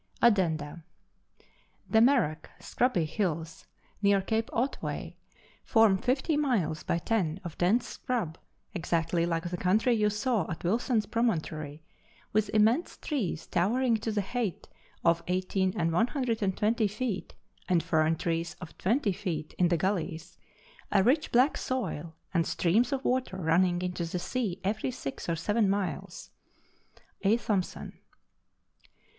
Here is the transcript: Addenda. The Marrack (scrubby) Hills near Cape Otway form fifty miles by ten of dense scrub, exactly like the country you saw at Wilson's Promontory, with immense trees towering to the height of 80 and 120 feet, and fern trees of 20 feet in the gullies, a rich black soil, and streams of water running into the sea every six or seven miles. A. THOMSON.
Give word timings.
Addenda. 0.19 0.83
The 1.87 1.99
Marrack 2.01 2.49
(scrubby) 2.59 3.05
Hills 3.05 3.67
near 4.01 4.19
Cape 4.19 4.49
Otway 4.51 5.15
form 5.63 5.99
fifty 5.99 6.35
miles 6.35 6.81
by 6.81 6.97
ten 6.97 7.39
of 7.43 7.55
dense 7.59 7.87
scrub, 7.87 8.39
exactly 8.73 9.27
like 9.27 9.47
the 9.47 9.57
country 9.57 9.93
you 9.93 10.09
saw 10.09 10.49
at 10.49 10.63
Wilson's 10.63 11.05
Promontory, 11.05 11.83
with 12.33 12.49
immense 12.49 12.97
trees 12.97 13.45
towering 13.45 13.95
to 13.97 14.11
the 14.11 14.23
height 14.23 14.67
of 15.05 15.21
80 15.27 15.73
and 15.75 15.91
120 15.91 16.87
feet, 16.87 17.35
and 17.69 17.83
fern 17.83 18.15
trees 18.15 18.55
of 18.59 18.75
20 18.79 19.11
feet 19.11 19.53
in 19.59 19.67
the 19.67 19.77
gullies, 19.77 20.39
a 20.91 21.03
rich 21.03 21.31
black 21.31 21.55
soil, 21.57 22.15
and 22.33 22.47
streams 22.47 22.91
of 22.91 23.05
water 23.05 23.37
running 23.37 23.83
into 23.83 24.03
the 24.05 24.17
sea 24.17 24.59
every 24.63 24.89
six 24.89 25.29
or 25.29 25.35
seven 25.35 25.69
miles. 25.69 26.31
A. 27.21 27.37
THOMSON. 27.37 27.99